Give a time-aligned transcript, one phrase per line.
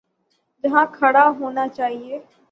[0.63, 2.19] جہاں کھڑا ہونا چاہیے۔